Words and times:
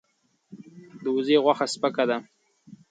د 1.03 1.05
وزې 1.15 1.35
غوښه 1.43 1.65
سپکه 1.73 2.03
ده. 2.09 2.17